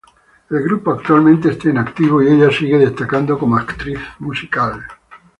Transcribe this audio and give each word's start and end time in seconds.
El 0.49 0.63
grupo 0.63 0.89
actualmente 0.91 1.49
está 1.51 1.69
inactivo 1.69 2.23
y 2.23 2.29
ella 2.29 2.49
sigue 2.51 2.79
destacando 2.79 3.37
como 3.37 3.55
actriz 3.55 3.99
musical. 4.17 4.83